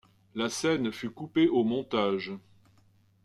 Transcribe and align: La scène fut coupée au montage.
La 0.33 0.49
scène 0.49 0.91
fut 0.91 1.11
coupée 1.11 1.47
au 1.47 1.63
montage. 1.63 2.31